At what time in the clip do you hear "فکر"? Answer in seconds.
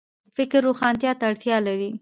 0.35-0.59